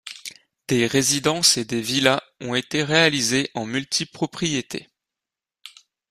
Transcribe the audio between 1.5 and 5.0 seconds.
et des villas ont été réalisées en multipropriété.